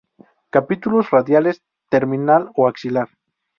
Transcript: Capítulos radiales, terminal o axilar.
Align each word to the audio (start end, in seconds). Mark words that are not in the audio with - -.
Capítulos 0.49 1.11
radiales, 1.11 1.61
terminal 1.91 2.49
o 2.55 2.67
axilar. 2.67 3.09